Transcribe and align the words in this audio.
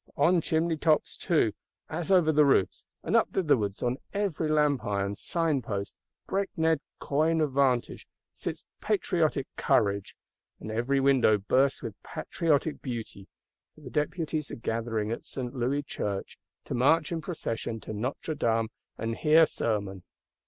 For 0.15 0.25
on 0.25 0.41
chimney 0.41 0.77
tops 0.77 1.15
too, 1.15 1.53
as 1.87 2.09
over 2.09 2.31
the 2.31 2.43
roofs, 2.43 2.85
and 3.03 3.15
up 3.15 3.29
thitherwards 3.29 3.83
on 3.83 3.97
every 4.15 4.49
lamp 4.49 4.83
iron, 4.83 5.13
sign 5.13 5.61
post, 5.61 5.95
breakneck 6.25 6.79
coign 6.97 7.39
of 7.39 7.51
vantage, 7.53 8.07
sits 8.31 8.63
patriotic 8.81 9.45
Courage; 9.57 10.15
and 10.59 10.71
every 10.71 10.99
window 10.99 11.37
bursts 11.37 11.83
with 11.83 12.01
patriotic 12.01 12.81
Beauty: 12.81 13.27
for 13.75 13.81
the 13.81 13.91
Deputies 13.91 14.49
are 14.49 14.55
gathering 14.55 15.11
at 15.11 15.21
St. 15.21 15.53
Louis 15.53 15.83
Church; 15.83 16.39
to 16.65 16.73
march 16.73 17.11
in 17.11 17.21
procession 17.21 17.79
to 17.81 17.93
Notre 17.93 18.33
Dame, 18.33 18.71
and 18.97 19.15
hear 19.15 19.45
sermon. 19.45 20.01